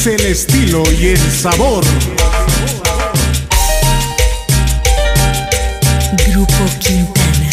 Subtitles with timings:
[0.00, 1.84] es el estilo y el sabor.
[6.26, 7.50] Grupo Quintana.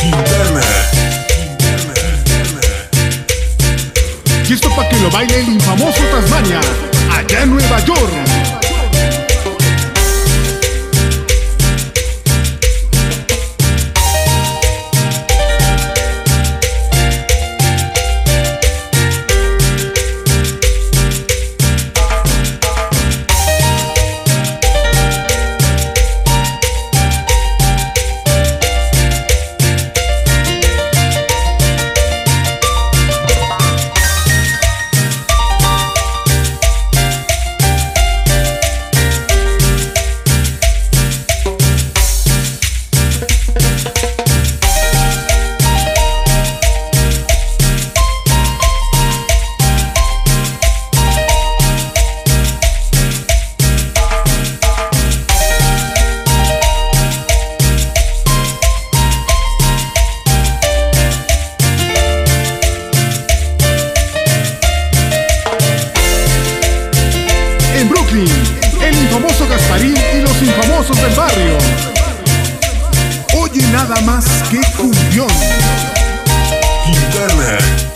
[0.00, 0.62] Quintana.
[4.46, 6.60] Y esto para que lo baile el infamoso Tasmania,
[7.10, 8.63] allá en Nueva York.
[70.88, 71.58] Los infamosos del barrio.
[73.40, 75.28] Oye nada más que cumbión.
[76.84, 77.93] Quintana.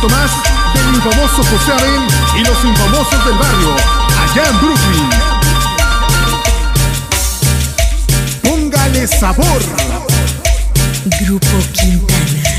[0.00, 0.30] Éxito más
[0.72, 2.00] del infamoso José Abel
[2.38, 3.76] y los infamosos del barrio,
[4.22, 5.10] allá en Brooklyn.
[8.42, 9.62] Póngale sabor.
[11.20, 12.49] Grupo Quintana.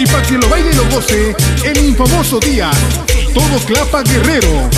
[0.00, 2.70] Y para que lo baile y lo goce, el infamoso día,
[3.34, 4.70] todo clapa guerrero.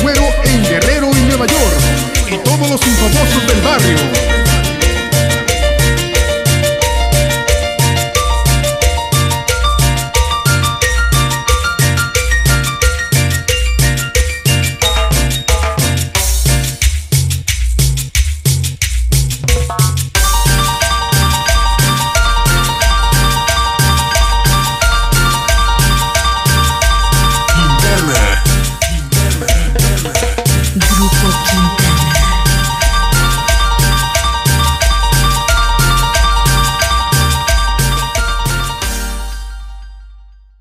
[0.00, 4.49] Agüero en Guerrero y Nueva York y todos los infamosos del barrio.